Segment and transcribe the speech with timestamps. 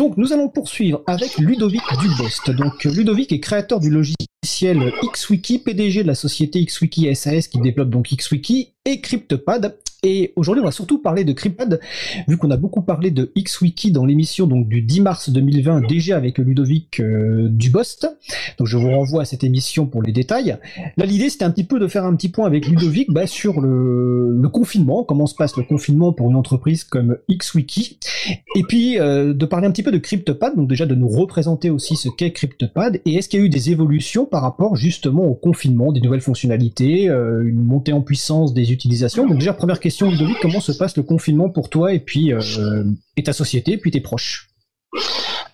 [0.00, 2.50] Donc nous allons poursuivre avec Ludovic Dubost.
[2.52, 7.90] Donc Ludovic est créateur du logiciel XWiki, PDG de la société XWiki SAS qui développe
[7.90, 9.76] donc XWiki et CryptPad.
[10.02, 11.78] Et aujourd'hui, on va surtout parler de CryptPad,
[12.26, 16.16] vu qu'on a beaucoup parlé de XWiki dans l'émission donc du 10 mars 2020, déjà
[16.16, 18.08] avec Ludovic euh, Dubost.
[18.58, 20.56] Donc je vous renvoie à cette émission pour les détails.
[20.96, 23.60] Là, l'idée, c'était un petit peu de faire un petit point avec Ludovic bah, sur
[23.60, 27.98] le, confinement, comment se passe le confinement pour une entreprise comme XWiki,
[28.56, 31.70] et puis euh, de parler un petit peu de CryptPad, donc déjà de nous représenter
[31.70, 35.24] aussi ce qu'est CryptPad, et est-ce qu'il y a eu des évolutions par rapport justement
[35.24, 39.28] au confinement, des nouvelles fonctionnalités, euh, une montée en puissance des utilisations?
[39.28, 39.89] Donc déjà, première question,
[40.40, 42.84] Comment se passe le confinement pour toi et puis euh,
[43.16, 44.48] et ta société, puis tes proches?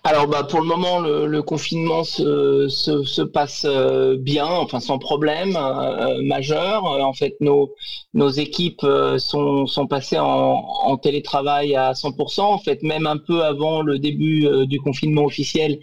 [0.03, 5.57] Alors bah pour le moment le, confinement se, se, passe euh, bien, enfin sans problème
[5.57, 6.85] euh, majeur.
[6.85, 7.75] En fait nos
[8.13, 8.85] nos équipes
[9.17, 12.41] sont, sont passées en, en télétravail à 100%.
[12.41, 15.79] En fait même un peu avant le début du confinement officiel,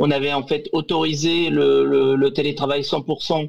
[0.00, 3.48] on avait en fait autorisé le, le, le télétravail 100%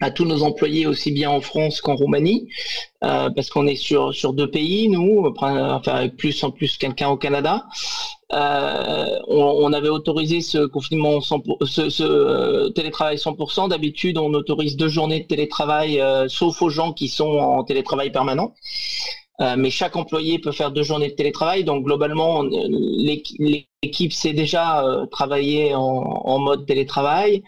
[0.00, 2.48] à tous nos employés aussi bien en France qu'en Roumanie,
[3.04, 7.16] euh, parce qu'on est sur sur deux pays, nous, enfin plus en plus quelqu'un au
[7.16, 7.66] Canada.
[8.32, 13.68] Euh, on, avait autorisé ce confinement, 100%, ce, ce euh, télétravail 100%.
[13.68, 18.54] D'habitude, on autorise deux journées de télétravail, sauf aux gens qui sont en télétravail permanent.
[19.56, 21.64] mais chaque employé peut faire deux journées de télétravail.
[21.64, 22.44] Donc globalement,
[23.84, 27.42] l'équipe sait déjà travailler en, en, mode télétravail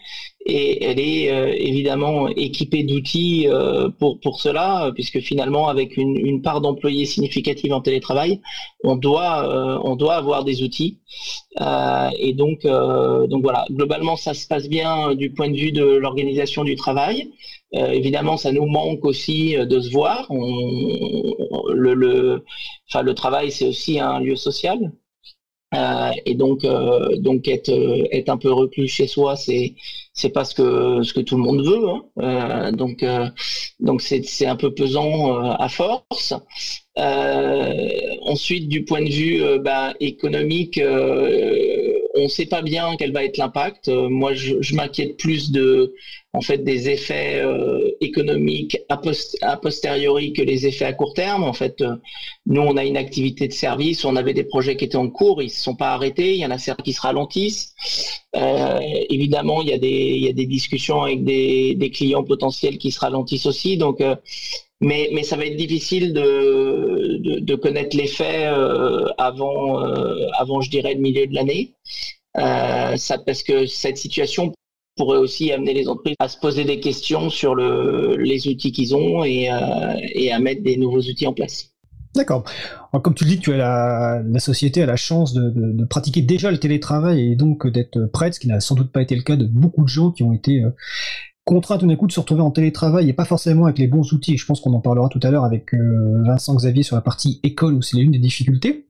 [0.47, 6.41] et elle est euh, évidemment équipée d'outils euh, pour pour cela, puisque finalement avec une,
[6.41, 8.39] part d'employés significative en télétravail,
[8.83, 10.99] on doit euh, on doit avoir des outils
[12.19, 12.59] et donc
[13.31, 17.31] donc voilà globalement ça se passe bien du point de vue de l'organisation du travail.
[17.73, 20.27] évidemment, ça nous manque aussi de se voir.
[21.83, 24.77] Le, le travail, c'est aussi un lieu social.
[25.75, 27.69] Euh, et donc, euh, donc être,
[28.11, 29.75] être un peu reclus chez soi, c'est
[30.13, 31.89] c'est pas ce que ce que tout le monde veut.
[31.89, 32.03] Hein.
[32.19, 33.03] Euh, donc
[33.79, 36.33] donc c'est c'est un peu pesant à force.
[36.95, 40.79] ensuite, du point de vue bah, économique,
[42.17, 43.87] on ne sait pas bien quel va être l'impact.
[43.87, 45.93] moi, je, m'inquiète plus de
[46.33, 51.43] en fait des effets euh, économiques a, posteriori que les effets à court terme.
[51.43, 51.95] En fait, euh,
[52.45, 55.41] nous, on a une activité de service, on avait des projets qui étaient en cours,
[55.41, 57.73] ils ne se sont pas arrêtés, il y en a certains qui se ralentissent.
[58.35, 58.79] Euh,
[59.09, 62.77] évidemment, il y, a des, il y a des discussions avec des, des clients potentiels
[62.77, 63.77] qui se ralentissent aussi.
[63.77, 64.01] Donc,
[64.81, 68.45] mais, mais ça va être difficile de, de, connaître l'effet
[69.17, 69.79] avant,
[70.37, 71.73] avant, je dirais, le milieu de l'année.
[72.35, 74.53] ça, parce que cette situation
[74.97, 78.95] pourrait aussi amener les entreprises à se poser des questions sur le, les outils qu'ils
[78.95, 81.71] ont et, euh, à mettre des nouveaux outils en place.
[82.15, 82.43] D'accord.
[83.03, 86.57] Comme tu le dis, tu as la, société a la chance de, pratiquer déjà le
[86.57, 89.45] télétravail et donc d'être prête, ce qui n'a sans doute pas été le cas de
[89.45, 90.63] beaucoup de gens qui ont été
[91.47, 94.11] contraints tout d'un coup de se retrouver en télétravail et pas forcément avec les bons
[94.11, 94.37] outils.
[94.37, 97.39] Je pense qu'on en parlera tout à l'heure avec euh, Vincent Xavier sur la partie
[97.41, 98.83] école où c'est l'une des difficultés.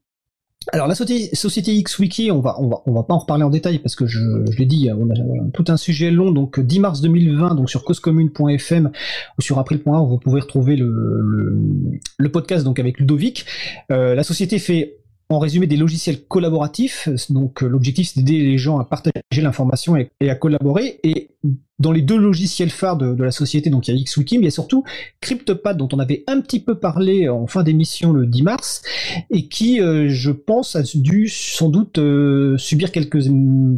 [0.74, 3.80] Alors la société XWiki, on va, on va, on va pas en reparler en détail
[3.80, 4.20] parce que je,
[4.58, 5.14] l'ai dit, on a,
[5.54, 6.32] tout un sujet long.
[6.32, 8.92] Donc 10 mars 2020, donc sur causecommune.fm
[9.38, 13.46] ou sur april.org, vous pouvez retrouver le, podcast donc avec Ludovic.
[13.92, 14.98] Euh, la société fait
[15.30, 17.10] en résumé des logiciels collaboratifs.
[17.30, 21.00] Donc l'objectif c'est d'aider les gens à partager l'information et, à collaborer.
[21.04, 21.32] Et
[21.80, 24.48] dans les deux logiciels phares de, la société, donc il y a XWiki, il y
[24.48, 24.84] a surtout
[25.22, 28.82] CryptoPad dont on avait un petit peu parlé en fin d'émission le 10 mars
[29.30, 33.26] et qui, euh, je pense, a dû sans doute euh, subir quelques,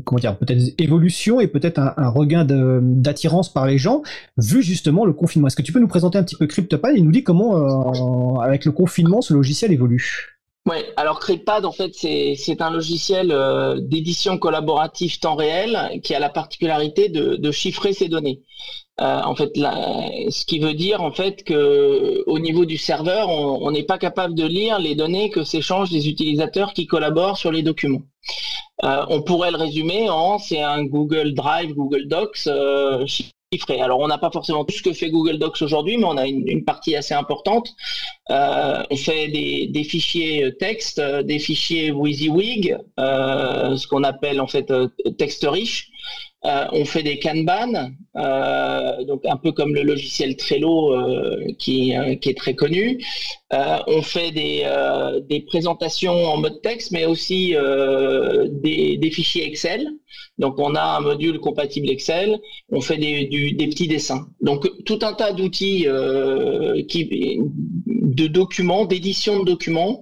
[0.06, 4.02] comment dire, peut-être évolutions et peut-être un, regain d'attirance par les gens
[4.38, 5.48] vu justement le confinement.
[5.48, 8.40] Est-ce que tu peux nous présenter un petit peu CryptoPad et nous dire comment, euh,
[8.40, 10.39] avec le confinement, ce logiciel évolue?
[10.68, 16.20] Ouais, alors CryptPad, en fait, c'est un logiciel euh, d'édition collaborative temps réel qui a
[16.20, 18.42] la particularité de, de chiffrer ses données.
[19.02, 23.72] Euh, en fait, ce qui veut dire en fait que au niveau du serveur, on
[23.72, 27.64] n'est pas capable de lire les données que s'échangent les utilisateurs qui collaborent sur les
[27.64, 28.02] documents.
[28.84, 33.06] Euh, on pourrait le résumer en c'est un Google Drive, Google Docs euh,
[33.80, 36.28] alors on n'a pas forcément tout ce que fait Google Docs aujourd'hui, mais on a
[36.28, 37.74] une, partie assez importante.
[38.30, 44.70] Euh, on fait des, fichiers texte, des fichiers WYSIWYG, euh, ce qu'on appelle en fait
[44.70, 44.88] euh,
[45.18, 45.90] texte riche.
[46.46, 51.94] Euh, on fait des Kanban, euh, donc un peu comme le logiciel Trello euh, qui,
[52.22, 53.04] qui, est très connu.
[53.52, 57.56] on fait des, présentations en mode texte, mais aussi
[58.52, 59.86] des, fichiers Excel.
[60.38, 62.40] Donc on a un module compatible Excel.
[62.72, 63.28] On fait des,
[63.70, 64.28] petits dessins.
[64.42, 65.88] Donc tout un tas d'outils
[68.20, 70.02] de documents, d'édition de documents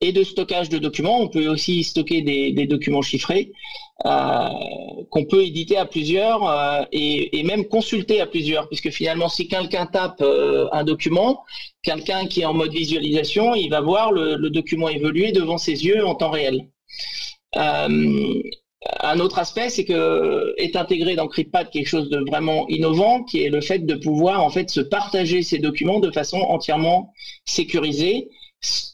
[0.00, 1.20] et de stockage de documents.
[1.20, 7.42] On peut aussi stocker des, documents chiffrés euh, qu'on peut éditer à plusieurs euh, et,
[7.42, 11.42] même consulter à plusieurs, puisque finalement, si quelqu'un tape euh, un document,
[11.82, 15.84] quelqu'un qui est en mode visualisation, il va voir le, le, document évoluer devant ses
[15.84, 16.68] yeux en temps réel.
[19.00, 23.42] Un autre aspect, c'est que est intégré dans CryptPad quelque chose de vraiment innovant, qui
[23.42, 27.12] est le fait de pouvoir en fait se partager ces documents de façon entièrement
[27.44, 28.28] sécurisée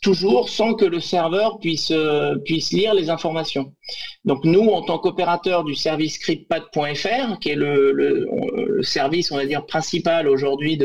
[0.03, 3.73] toujours sans que le serveur puisse, euh, puisse lire les informations.
[4.25, 9.67] Donc nous, en tant qu'opérateur du service scriptpad.fr, qui est le, service, on va dire,
[9.67, 10.79] principal aujourd'hui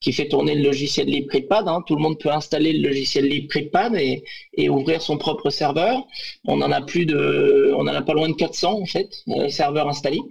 [0.00, 3.26] qui fait tourner le logiciel libre CryptPad, hein, tout le monde peut installer le logiciel
[3.26, 4.24] libre CryptPad et,
[4.54, 6.06] et ouvrir son propre serveur.
[6.46, 9.48] On en a plus de, on en a pas loin de 400 en fait, euh,
[9.48, 10.22] serveurs installés.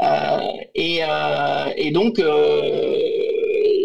[0.00, 0.40] Euh,
[0.74, 2.20] et, euh, et donc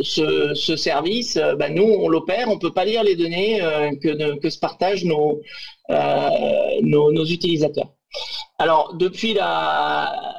[0.04, 3.60] ce, service, bah, nous, on l'opère, on peut pas lire les données
[4.02, 5.42] que, se partagent nos,
[7.26, 7.97] utilisateurs.
[8.60, 10.38] Alors, depuis la,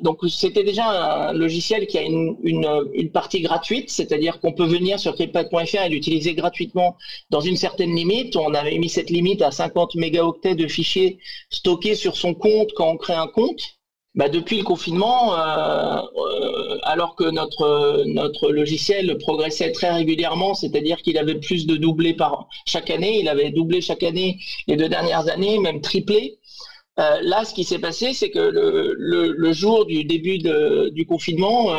[0.00, 4.98] donc c'était déjà un logiciel qui a une, une, partie gratuite, c'est-à-dire qu'on peut venir
[5.00, 6.96] sur cryptpad.fr et l'utiliser gratuitement
[7.30, 8.36] dans une certaine limite.
[8.36, 11.18] On avait mis cette limite à 50 mégaoctets de fichiers
[11.50, 13.78] stockés sur son compte quand on crée un compte.
[14.14, 20.96] Bah, depuis le confinement, euh, euh, alors que notre, notre logiciel progressait très régulièrement, c'est-à-dire
[21.02, 24.88] qu'il avait plus de doublés par chaque année, il avait doublé chaque année les deux
[24.88, 26.37] dernières années, même triplé.
[26.98, 31.70] Euh, là, ce qui s'est passé, c'est que le, jour du début du confinement,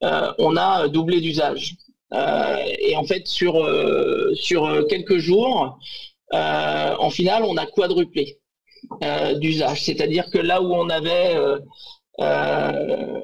[0.00, 1.76] on a doublé d'usage.
[2.12, 3.54] et en fait, sur,
[4.34, 5.78] sur quelques jours,
[6.32, 8.38] en finale, on a quadruplé.
[9.02, 9.84] Euh, d'usage.
[9.84, 11.58] C'est-à-dire que là où on avait euh,
[12.20, 13.20] euh,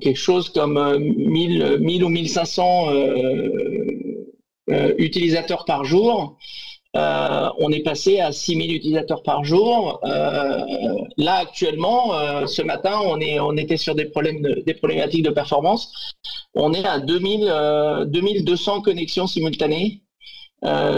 [0.00, 2.92] quelque chose comme 1000, 1000 ou 1500
[4.98, 6.38] utilisateurs par jour,
[6.96, 10.00] on est passé à 6000 utilisateurs par jour.
[10.02, 15.92] là actuellement, ce matin, on, était sur des, problèmes des problématiques de performance.
[16.54, 20.02] On est à 2000, 2200 connexions simultanées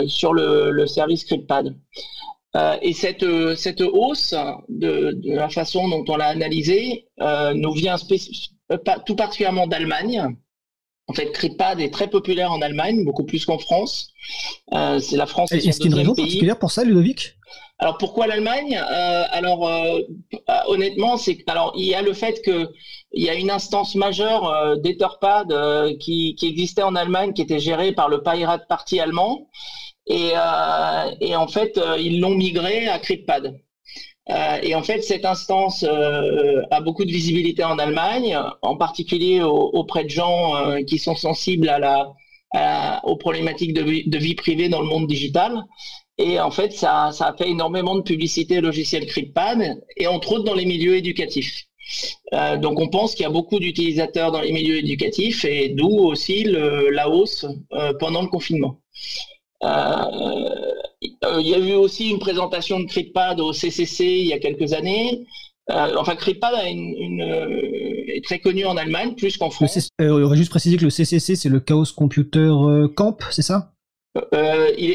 [0.06, 1.74] sur le, service CryptPad.
[2.56, 3.54] Euh, et cette, euh,
[3.92, 4.34] hausse
[4.68, 7.96] de, la façon dont on l'a analysée euh, nous vient
[9.06, 10.34] tout particulièrement d'Allemagne.
[11.08, 14.12] En fait, CryptPad est très populaire en Allemagne, beaucoup plus qu'en France.
[14.70, 15.50] c'est la France.
[15.52, 17.34] Est-ce qu'il y a une raison particulière pour ça, Ludovic?
[17.80, 18.76] Alors pourquoi l'Allemagne?
[18.76, 19.70] Alors
[20.66, 22.68] honnêtement, c'est alors il y a le fait que
[23.12, 25.48] il y a une instance majeure d'Etherpad
[25.98, 29.48] qui, qui existait en Allemagne, qui était gérée par le Pirate Party allemand,
[30.08, 33.60] et, euh, et en fait, euh, ils l'ont migré à CryptPad.
[34.30, 35.84] Euh, et en fait, cette instance
[36.70, 40.54] a beaucoup de visibilité en Allemagne, en particulier auprès de gens
[40.86, 45.64] qui sont sensibles à la, aux problématiques de vie, privée dans le monde digital.
[46.18, 50.44] Et en fait, ça, ça a fait énormément de publicité logiciel CryptPad, et entre autres
[50.44, 51.68] dans les milieux éducatifs.
[52.34, 55.88] Euh, donc on pense qu'il y a beaucoup d'utilisateurs dans les milieux éducatifs, et d'où
[55.88, 58.80] aussi le, la hausse euh, pendant le confinement.
[59.64, 64.38] Euh, il y a eu aussi une présentation de CryptPad au CCC il y a
[64.38, 65.26] quelques années.
[65.70, 66.64] Euh, enfin, euh,
[68.08, 69.90] est très connu en Allemagne, plus qu'en France.
[69.98, 72.50] on aurait juste précisé que le CCC, c'est le Chaos Computer
[72.94, 73.72] Camp, c'est ça?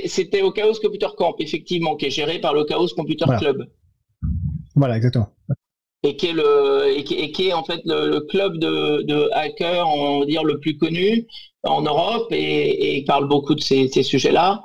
[0.08, 3.68] C'était au Chaos Computer Camp, effectivement, qui est géré par le Chaos Computer Club.
[4.76, 5.30] Voilà, exactement
[6.04, 10.20] et qui est le et qui, est en fait le, club de, de, hackers on
[10.20, 11.26] va dire le plus connu
[11.64, 14.64] en Europe et, et parle beaucoup de ces, ces sujets-là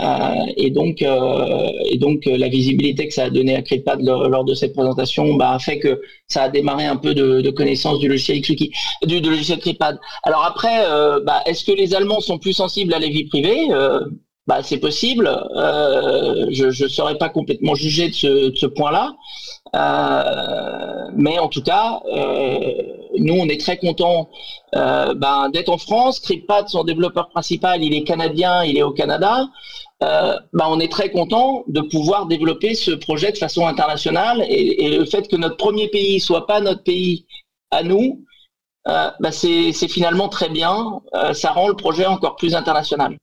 [0.00, 4.44] euh, et donc euh, et donc la visibilité que ça a donné à CryptPad lors,
[4.44, 7.98] de cette présentation bah, a fait que ça a démarré un peu de, de connaissance
[7.98, 8.72] du logiciel Xwiki,
[9.06, 9.98] du, du logiciel CryptPad.
[10.22, 13.68] Alors après euh, bah, est-ce que les Allemands sont plus sensibles à la vie privée?
[13.72, 14.00] Euh,
[14.48, 15.28] bah, c'est possible.
[15.56, 19.14] Euh, je ne saurais pas complètement juger de ce, de ce point-là.
[19.74, 22.72] Euh, mais en tout cas, euh,
[23.18, 24.28] nous, on est très contents
[24.74, 26.20] euh, ben, d'être en France.
[26.20, 29.48] CryptPad, son développeur principal, il est canadien, il est au Canada.
[30.00, 35.04] Ben, on est très content de pouvoir développer ce projet de façon internationale et, le
[35.04, 37.26] fait que notre premier pays soit pas notre pays
[37.72, 38.24] à nous,
[38.86, 41.00] ben, c'est finalement très bien.
[41.32, 43.18] ça rend le projet encore plus international.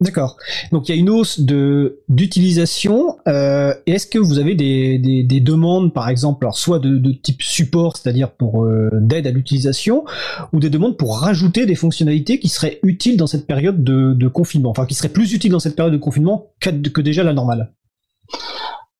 [0.00, 0.36] D'accord.
[0.70, 3.18] Donc il y a une hausse de d'utilisation.
[3.26, 7.10] Euh, Est-ce que vous avez des, des, des, demandes, par exemple, alors soit de, de
[7.10, 10.04] type support, c'est-à-dire pour euh, d'aide à l'utilisation,
[10.52, 14.28] ou des demandes pour rajouter des fonctionnalités qui seraient utiles dans cette période de, de
[14.28, 17.32] confinement, enfin qui seraient plus utiles dans cette période de confinement que, que déjà la
[17.32, 17.72] normale?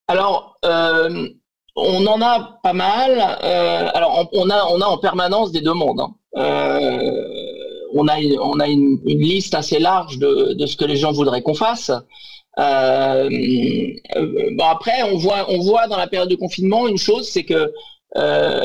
[0.08, 0.56] Alors.
[0.64, 1.28] Euh,
[1.80, 3.38] on en a pas mal.
[3.44, 6.00] Euh, alors, on, a, on a en permanence des demandes.
[6.00, 6.12] Hein.
[7.94, 11.42] On a on a une, liste assez large de, de ce que les gens voudraient
[11.42, 11.90] qu'on fasse.
[12.58, 13.28] Euh,
[14.52, 17.72] bon après, on voit on voit dans la période de confinement une chose, c'est que
[18.16, 18.64] euh,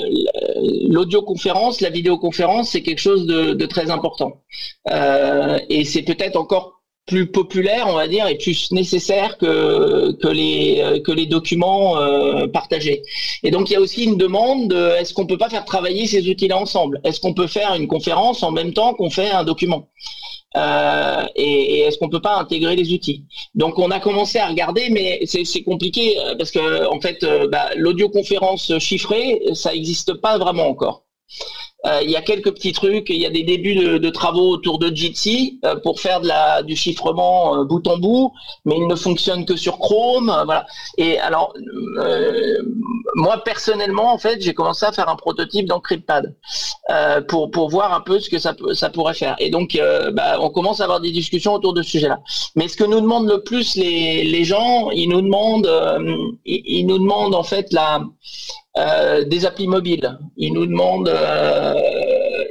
[0.88, 4.42] l'audioconférence, la vidéoconférence, c'est quelque chose de, de très important.
[4.89, 6.73] Euh, et c'est peut-être encore
[7.05, 12.48] plus populaire, on va dire, et plus nécessaire que, que, les, que les documents euh,
[12.48, 13.01] partagés.
[13.43, 16.07] Et donc il y a aussi une demande de est-ce qu'on peut pas faire travailler
[16.07, 17.01] ces outils-là ensemble?
[17.03, 19.89] Est-ce qu'on peut faire une conférence en même temps qu'on fait un document?
[20.55, 23.25] Euh, et, est-ce qu'on peut pas intégrer les outils?
[23.55, 27.48] Donc on a commencé à regarder, mais c'est compliqué euh, parce que en fait, euh,
[27.48, 31.05] bah, l'audioconférence chiffrée, ça n'existe pas vraiment encore.
[31.86, 34.80] Euh, il y a quelques petits trucs, il y a des débuts de, travaux autour
[34.80, 38.32] de Jitsi euh, pour faire de la, du chiffrement euh, bout en bout,
[38.63, 40.34] mais il ne fonctionne que sur Chrome.
[40.46, 40.66] voilà.
[40.98, 41.54] Et alors,
[43.16, 46.34] moi personnellement, en fait, j'ai commencé à faire un prototype dans CryptPad
[47.28, 49.36] pour pour voir un peu ce que ça ça pourrait faire.
[49.40, 49.78] Et donc,
[50.13, 52.20] bah, on commence à avoir des discussions autour de ce sujet-là.
[52.56, 55.70] Mais ce que nous demandent le plus les, les gens, ils nous demandent
[56.46, 58.02] ils nous demandent en fait la
[58.75, 60.18] euh, des applis mobiles.
[60.36, 61.75] Ils nous demandent, euh,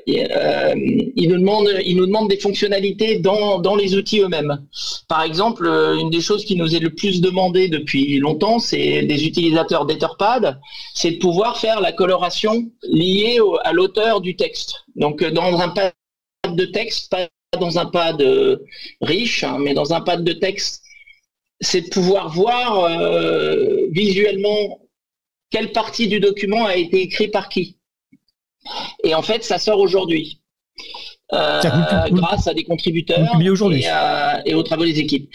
[0.08, 0.74] euh,
[1.16, 4.64] ils nous demandent, ils nous demandent des fonctionnalités dans, dans les outils eux-mêmes.
[5.08, 9.26] Par exemple, une des choses qui nous est le plus demandé depuis longtemps, c'est des
[9.26, 10.60] utilisateurs d'Etherpad,
[10.94, 14.84] c'est de pouvoir faire la coloration liée à l'auteur du texte.
[14.94, 15.92] Donc, dans un pad
[16.48, 17.26] de texte, pas
[17.58, 18.24] dans un pad
[19.00, 20.84] riche, hein, mais dans un pad de texte,
[21.60, 22.88] c'est de pouvoir voir
[23.90, 24.78] visuellement
[25.52, 27.76] quelle partie du document a été écrit par qui.
[29.04, 30.40] Et en fait, ça sort aujourd'hui.
[31.32, 31.60] Euh,
[32.10, 35.30] grâce à des contributeurs et, et, aux travaux des équipes.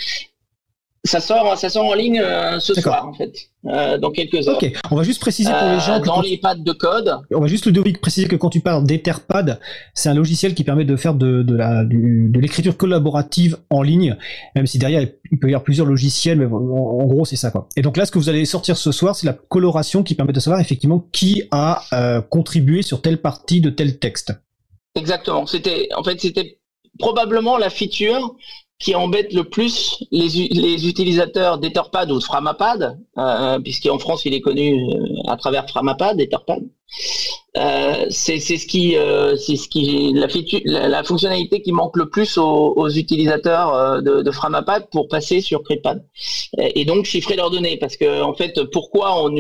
[1.03, 3.33] Ça sort, ça sort en ligne euh, ce soir, en fait,
[3.65, 4.57] euh, dans quelques heures.
[4.57, 5.99] Ok, on va juste préciser pour les gens.
[5.99, 7.19] Euh, dans les pads de code.
[7.31, 9.59] On va juste, Ludovic, préciser que quand tu parles d'Etherpad,
[9.93, 14.17] c'est un logiciel qui permet de faire de, de la, de l'écriture collaborative en ligne,
[14.55, 17.69] même si derrière il peut y avoir plusieurs logiciels, mais en, gros c'est ça quoi.
[17.77, 20.33] Et donc là, ce que vous allez sortir ce soir, c'est la coloration qui permet
[20.33, 21.81] de savoir effectivement qui a
[22.29, 24.33] contribué sur telle partie de tel texte.
[24.95, 25.45] Exactement.
[25.45, 26.59] C'était, en fait, c'était
[26.99, 28.35] probablement la feature
[28.79, 34.33] qui embête le plus les, les utilisateurs d'Etherpad ou de Framapad, euh, puisqu'en France il
[34.33, 36.63] est connu euh, à travers Framapad, Etherpad.
[37.57, 42.37] Euh, c'est ce qui, euh, c'est ce qui, la, la, fonctionnalité qui manque le plus
[42.37, 46.05] aux, aux utilisateurs euh, de, de, Framapad pour passer sur CryptPad.
[46.57, 49.31] Et, donc chiffrer leurs données, parce que en fait, pourquoi on,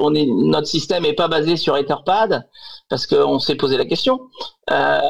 [0.00, 2.46] on est, notre système est pas basé sur Etherpad?
[2.88, 4.20] Parce qu'on s'est posé la question.
[4.70, 5.00] Euh,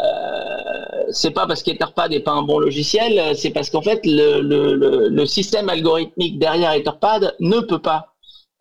[1.10, 5.08] c'est pas parce qu'Etherpad n'est pas un bon logiciel, c'est parce qu'en fait le, le,
[5.08, 8.11] le, système algorithmique derrière Etherpad ne peut pas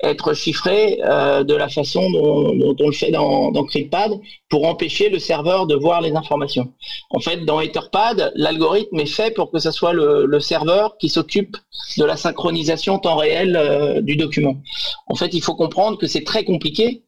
[0.04, 5.10] être chiffré euh, de la façon dont, on le fait dans, dans CryptPad pour empêcher
[5.10, 6.74] le serveur de voir les informations.
[7.12, 11.56] En fait, dans Etherpad, l'algorithme est fait pour que ce soit le, serveur qui s'occupe
[11.98, 14.56] de la synchronisation temps réel euh, du document.
[15.08, 17.04] En fait, il faut comprendre que c'est très compliqué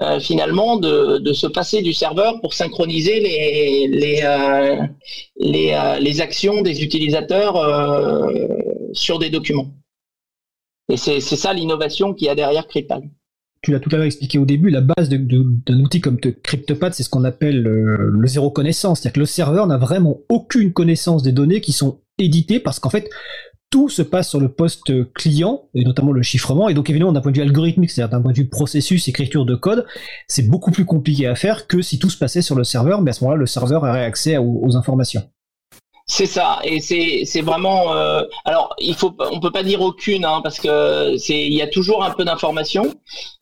[0.00, 3.88] euh, finalement de, se passer du serveur pour synchroniser les,
[5.36, 7.56] les, les, actions des utilisateurs
[8.92, 9.66] sur des documents.
[10.90, 13.02] Et c'est ça l'innovation qu'il y a derrière CryptPad.
[13.60, 17.02] Tu l'as tout à l'heure expliqué au début, la base d'un outil comme CryptoPad, c'est
[17.02, 19.00] ce qu'on appelle le zéro connaissance.
[19.00, 22.90] C'est-à-dire que le serveur n'a vraiment aucune connaissance des données qui sont éditées parce qu'en
[22.90, 23.10] fait,
[23.70, 27.20] tout se passe sur le poste client, et notamment le chiffrement, et donc évidemment d'un
[27.20, 29.84] point de vue algorithmique, c'est-à-dire d'un point de vue processus, écriture de code,
[30.26, 33.10] c'est beaucoup plus compliqué à faire que si tout se passait sur le serveur, mais
[33.10, 35.22] à ce moment-là, le serveur aurait accès aux informations.
[36.10, 37.92] C'est ça, et c'est vraiment.
[37.94, 41.60] Euh, alors, il faut, on peut pas dire aucune, hein, parce que c'est, il y
[41.60, 42.94] a toujours un peu d'informations.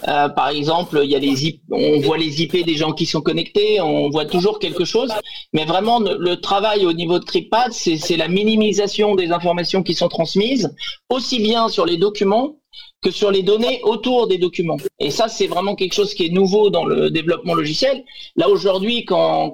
[0.08, 3.20] Euh, par exemple, il y a les, on voit les IP des gens qui sont
[3.20, 5.12] connectés, on voit toujours quelque chose.
[5.52, 7.24] Mais vraiment, le travail au niveau de
[7.70, 10.74] c'est c'est la minimisation des informations qui sont transmises,
[11.08, 12.56] aussi bien sur les documents
[13.02, 14.78] que sur les données autour des documents.
[14.98, 18.04] Et ça, c'est vraiment quelque chose qui est nouveau dans le développement logiciel.
[18.36, 19.52] Là, aujourd'hui, quand,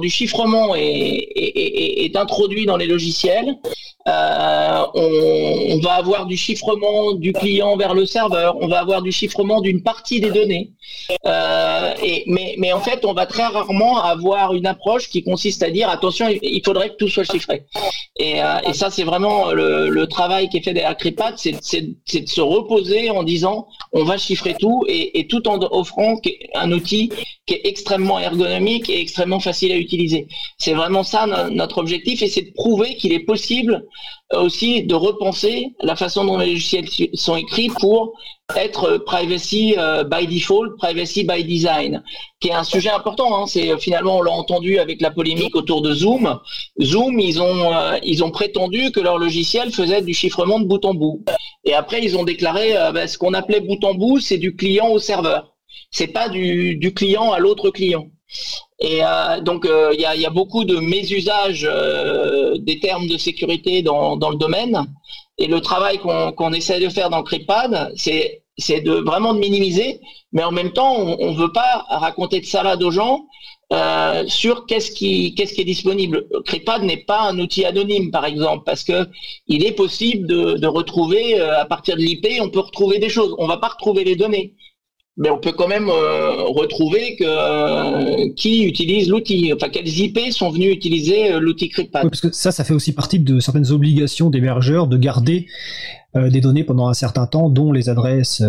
[0.00, 3.56] du chiffrement est, introduit dans les logiciels,
[4.06, 9.10] euh, on, va avoir du chiffrement du client vers le serveur, on va avoir du
[9.10, 10.72] chiffrement d'une partie des données.
[11.26, 11.94] Euh,
[12.26, 16.26] mais, en fait, on va très rarement avoir une approche qui consiste à dire attention,
[16.28, 17.64] il faudrait que tout soit chiffré.
[18.18, 22.40] Et, euh, ça, c'est vraiment le, travail qui est fait derrière CryptPad, c'est de se
[22.54, 26.16] reposer en disant on va chiffrer tout et, tout en offrant
[26.54, 27.10] un outil
[27.46, 30.28] qui est extrêmement ergonomique et extrêmement facile à utiliser.
[30.58, 33.84] C'est vraiment ça notre objectif et c'est de prouver qu'il est possible
[34.32, 38.14] aussi de repenser la façon dont les logiciels sont écrits pour
[38.56, 39.76] être privacy
[40.10, 42.02] by default, privacy by design,
[42.40, 43.36] qui est un sujet important.
[43.36, 43.46] Hein.
[43.46, 46.38] C'est finalement on l'a entendu avec la polémique autour de Zoom.
[46.80, 47.70] Zoom, ils ont
[48.02, 51.24] ils ont prétendu que leur logiciel faisait du chiffrement de bout en bout.
[51.64, 54.88] Et après ils ont déclaré ben, ce qu'on appelait bout en bout, c'est du client
[54.88, 55.54] au serveur.
[55.90, 58.08] C'est pas du, du client à l'autre client.
[58.80, 63.82] Et euh, donc, euh, il y, a, beaucoup de mésusages euh, des termes de sécurité
[63.82, 64.86] dans, le domaine.
[65.38, 70.00] Et le travail qu'on essaie de faire dans CryptPad, c'est de vraiment de minimiser,
[70.32, 73.26] mais en même temps, on ne veut pas raconter de salade aux gens
[74.28, 76.26] sur qu'est-ce qui, est disponible.
[76.44, 79.08] CryptPad n'est pas un outil anonyme, par exemple, parce que
[79.48, 83.34] il est possible de retrouver, à partir de l'IP, on peut retrouver des choses.
[83.38, 84.54] On ne va pas retrouver les données
[85.16, 90.18] mais on peut quand même euh, retrouver que euh, qui utilise l'outil, enfin quelles IP
[90.32, 92.02] sont venus utiliser euh, l'outil CryptPad.
[92.02, 95.46] parce que ça, ça fait aussi partie de certaines obligations d'hébergeurs de garder
[96.14, 98.40] des données pendant un certain temps, dont les adresses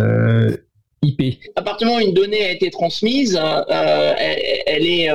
[1.02, 1.40] IP.
[1.56, 5.06] À partir du moment où une donnée a été transmise, elle, est,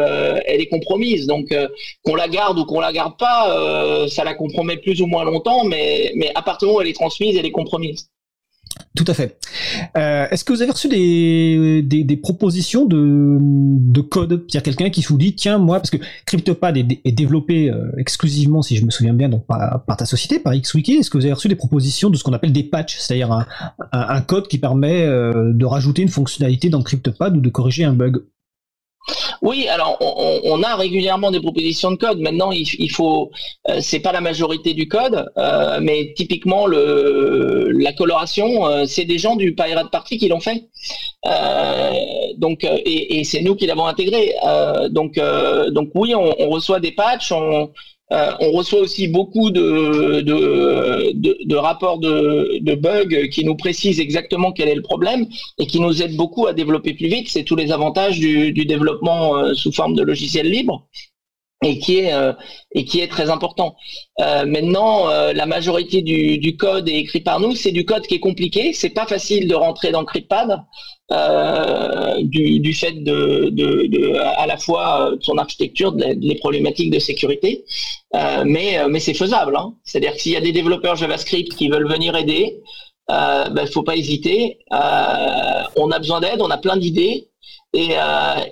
[0.47, 1.29] elle est compromise.
[1.29, 1.55] Donc
[2.03, 5.63] qu'on la garde ou qu'on la garde pas, ça la compromet plus ou moins longtemps,
[5.63, 8.11] mais, mais à partir du moment où elle est transmise, elle est compromise.
[9.01, 9.39] Tout à fait.
[9.97, 14.45] Euh, est-ce que vous avez reçu des, propositions de, de code?
[14.51, 17.91] Il y a quelqu'un qui vous dit, tiens, moi, parce que CryptoPad est, développé euh,
[17.97, 20.97] exclusivement, si je me souviens bien, donc par, ta société, par XWiki.
[20.97, 23.47] Est-ce que vous avez reçu des propositions de ce qu'on appelle des patchs, c'est-à-dire un,
[23.93, 27.95] un, code qui permet euh, de rajouter une fonctionnalité dans CryptoPad ou de corriger un
[27.95, 28.21] bug?
[29.43, 32.21] Oui, alors on, a régulièrement des propositions de code.
[32.21, 33.31] Maintenant, il, faut,
[33.69, 39.07] euh, c'est pas la majorité du code, euh, mais typiquement le la coloration, euh, c'est
[39.07, 40.69] des gens du Pirate Party qui l'ont fait.
[42.37, 44.35] donc et, c'est nous qui l'avons intégré.
[44.91, 45.19] donc
[45.71, 47.71] donc oui, on, on, reçoit des patchs, on,
[48.13, 54.69] euh, on reçoit aussi beaucoup de, de, rapports de, bugs qui nous précisent exactement quel
[54.69, 55.27] est le problème
[55.59, 57.29] et qui nous aident beaucoup à développer plus vite.
[57.29, 60.87] C'est tous les avantages du, développement euh, sous forme de logiciel libre
[61.63, 62.33] et qui est euh,
[62.73, 63.77] et qui est très important.
[64.19, 67.55] maintenant, la majorité du, code est écrit par nous.
[67.55, 68.73] C'est du code qui est compliqué.
[68.73, 70.61] C'est pas facile de rentrer dans CryptPad.
[71.13, 77.65] Euh, du, fait de, à la fois son architecture, des problématiques de sécurité,
[78.15, 79.57] euh, mais, euh, mais c'est faisable.
[79.57, 79.75] Hein.
[79.83, 82.61] C'est-à-dire que s'il y a des développeurs JavaScript qui veulent venir aider,
[83.09, 84.59] il ben, faut pas hésiter.
[84.71, 87.30] on a besoin d'aide, on a plein d'idées.
[87.73, 87.95] Et,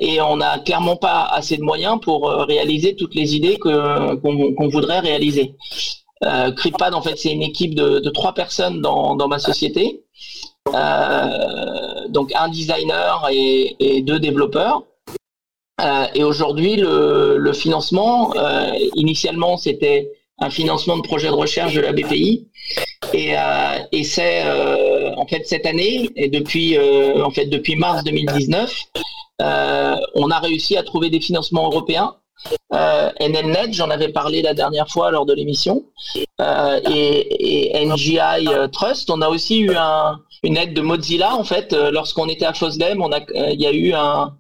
[0.01, 5.01] et on n'a clairement pas assez de moyens pour réaliser toutes les idées qu'on voudrait
[5.01, 5.57] réaliser.
[6.25, 10.03] Euh, CryptPad, en fait, c'est une équipe de, trois personnes dans, dans ma société.
[10.75, 14.83] Euh, donc un designer et, deux développeurs.
[15.81, 21.81] Euh, et aujourd'hui, le, financement, euh, initialement, c'était un financement de projet de recherche de
[21.81, 22.49] la BPI.
[23.15, 23.35] Et,
[23.93, 24.43] et c'est
[25.17, 28.85] en fait cette année et depuis en fait depuis mars 2019,
[29.41, 32.15] on a réussi à trouver des financements européens
[32.73, 35.85] euh, NLNet, j'en avais parlé la dernière fois lors de l'émission,
[36.41, 39.11] euh, et, NGI euh, Trust.
[39.11, 39.73] On a aussi eu
[40.43, 41.73] une aide de Mozilla en fait.
[41.73, 43.21] Lorsqu'on était à FOSDEM, on a,
[43.53, 44.35] il y a eu un,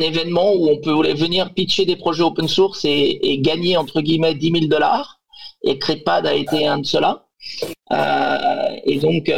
[0.00, 4.52] événement où on peut venir pitcher des projets open source et, gagner entre guillemets 10
[4.52, 5.20] 000 dollars.
[5.62, 7.24] Et CryptPad a été un de ceux-là.
[8.86, 9.30] Et donc,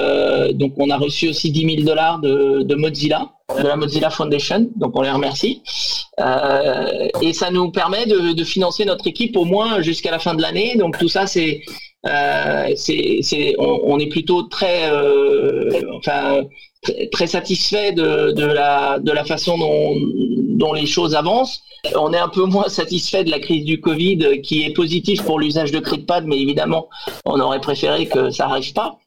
[0.55, 4.97] donc on a reçu aussi 10 000 dollars de Mozilla de la Mozilla Foundation, donc
[4.97, 5.63] on les remercie.
[6.21, 10.43] Euh, et ça nous permet de, financer notre équipe au moins jusqu'à la fin de
[10.43, 10.77] l'année.
[10.77, 11.63] Donc tout ça, c'est,
[12.07, 16.43] euh, c'est, on, est plutôt très, euh, enfin,
[17.13, 21.63] très, satisfait de, la, façon dont, les choses avancent.
[21.95, 25.39] On est un peu moins satisfait de la crise du Covid, qui est positive pour
[25.39, 26.89] l'usage de CryptPad, mais évidemment,
[27.25, 28.99] on aurait préféré que ça n'arrive pas.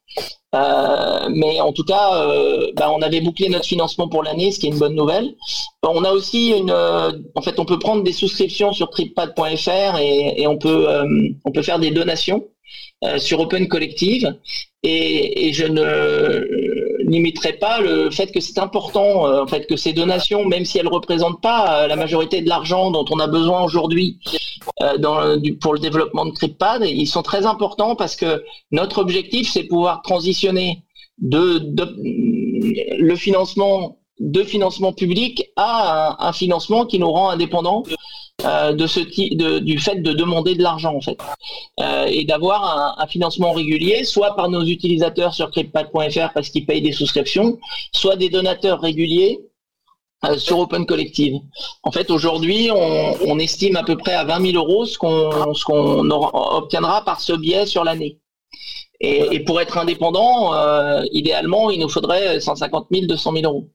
[0.56, 4.60] Euh, mais en tout cas, euh, bah, on avait bouclé notre financement pour l'année, ce
[4.60, 5.36] qui est une bonne nouvelle.
[5.84, 10.48] On a aussi une, euh, en fait, on peut prendre des souscriptions sur tripad.fr et,
[10.48, 10.88] on peut,
[11.62, 12.48] faire des donations
[13.18, 14.36] sur Open Collective.
[14.84, 16.79] Et je ne
[17.10, 20.78] limiterait pas le fait que c'est important, euh, en fait, que ces donations, même si
[20.78, 24.20] elles ne représentent pas euh, la majorité de l'argent dont on a besoin aujourd'hui
[24.82, 29.64] euh, pour le développement de CryptPad, ils sont très importants parce que notre objectif, c'est
[29.64, 30.84] pouvoir transitionner
[31.20, 31.62] de,
[32.98, 37.84] le financement de financement public à un, un, financement qui nous rend indépendants
[38.46, 41.18] euh, de ce de, du fait de demander de l'argent en fait
[41.82, 46.82] euh, et d'avoir un, financement régulier soit par nos utilisateurs sur cryptpad.fr parce qu'ils payent
[46.82, 47.58] des souscriptions
[47.92, 49.42] soit des donateurs réguliers
[50.26, 51.36] euh, sur Open Collective.
[51.84, 55.64] En fait, aujourd'hui, on, estime à peu près à 20 000 euros ce qu'on ce
[55.64, 58.20] qu'on obtiendra par ce biais sur l'année.
[59.00, 60.54] Et, pour être indépendant,
[61.14, 63.70] idéalement, il nous faudrait 150 000, 200 000 euros.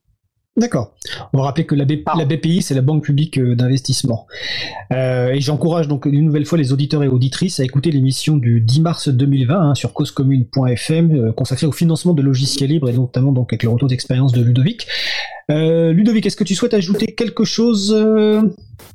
[0.56, 0.94] D'accord.
[1.32, 4.28] On va rappeler que la, BPI, c'est la Banque publique euh, d'investissement.
[4.92, 8.60] Euh, et j'encourage donc une nouvelle fois les auditeurs et auditrices à écouter l'émission du
[8.60, 13.32] 10 mars 2020 hein, sur causecommune.fm euh, consacrée au financement de logiciels libres et notamment
[13.32, 14.86] donc avec le retour d'expérience de Ludovic.
[15.48, 17.94] Ludovic, est-ce que tu souhaites ajouter quelque chose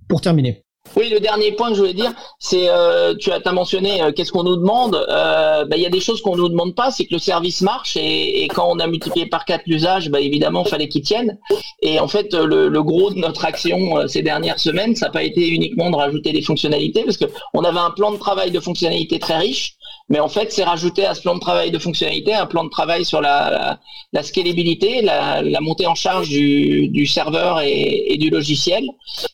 [0.08, 0.64] pour terminer?
[0.96, 4.32] Oui, le dernier point que je voulais dire, c'est euh, tu as, mentionné euh, qu'est-ce
[4.32, 4.96] qu'on nous demande.
[4.96, 7.62] Euh, bah, il y a des choses qu'on nous demande pas, c'est que le service
[7.62, 11.38] marche et, quand on a multiplié par quatre l'usage, bah, évidemment, fallait qu'il tienne.
[11.82, 15.48] Et en fait, le, gros de notre action ces dernières semaines, ça n'a pas été
[15.48, 19.20] uniquement de rajouter des fonctionnalités, parce que on avait un plan de travail de fonctionnalités
[19.20, 19.76] très riche,
[20.10, 22.70] mais en fait, c'est rajouté à ce plan de travail de fonctionnalité un plan de
[22.70, 23.80] travail sur la,
[24.14, 28.84] la, scalabilité, la, montée en charge du, serveur et, du logiciel.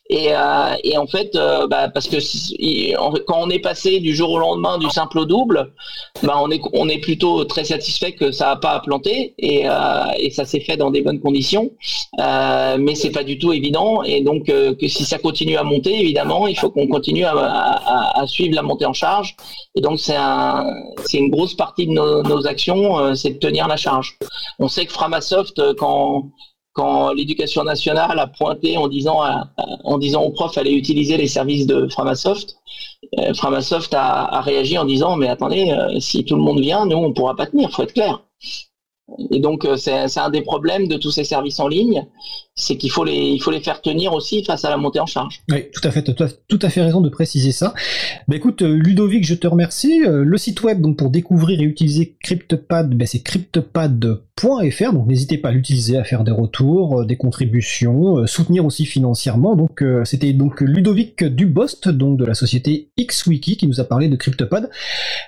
[0.10, 0.30] Et,
[0.84, 2.18] et en fait, euh, bah, parce que
[3.26, 5.74] quand on est passé du jour au lendemain du simple au double,
[6.24, 10.06] bah, on, est, on est plutôt très satisfait que ça n'a pas planté et, euh,
[10.18, 11.72] et ça s'est fait dans des bonnes conditions.
[12.20, 15.64] Euh, mais c'est pas du tout évident et donc euh, que si ça continue à
[15.64, 19.36] monter, évidemment, il faut qu'on continue à, à, à, suivre la montée en charge.
[19.76, 20.65] Et donc c'est un,
[21.06, 24.18] c'est une grosse partie de nos, actions, c'est de tenir la charge.
[24.60, 26.32] On sait que Framasoft, quand
[26.76, 29.22] quand l'éducation nationale a pointé en disant,
[29.86, 32.58] en disant aux profs allez utiliser les services de Framasoft,
[33.18, 36.98] euh, Framasoft a, réagi en disant mais attendez, euh, si tout le monde vient, nous
[36.98, 38.22] on pourra pas tenir, faut être clair.
[39.32, 42.06] Et donc euh, c'est un des problèmes de tous ces services en ligne,
[42.56, 45.42] c'est qu'il faut les, faut les faire tenir aussi face à la montée en charge.
[45.52, 47.76] Oui, tout à fait, tout à, tout à fait raison de préciser ça.
[48.28, 50.04] Bah, écoute, euh, Ludovic, je te remercie.
[50.06, 54.94] Euh, le site web donc pour découvrir et utiliser CryptPad, bah, c'est cryptopad.fr.
[54.94, 59.56] Donc n'hésitez pas à l'utiliser, à faire des retours, des contributions, soutenir aussi financièrement.
[59.56, 64.16] Donc c'était donc Ludovic Dubost, donc de la société XWiki, qui nous a parlé de
[64.16, 64.70] CryptoPad.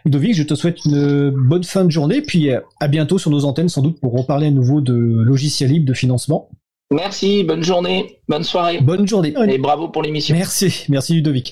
[0.03, 3.66] Ludovic, je te souhaite une bonne fin de journée, puis à bientôt sur nos antennes
[3.69, 6.49] sans doute pour reparler à nouveau de logiciels libres de financement.
[6.91, 8.79] Merci, bonne journée, bonne soirée.
[8.79, 9.33] Bonne journée.
[9.49, 10.33] Et bravo pour l'émission.
[10.35, 11.45] Merci, merci Ludovic.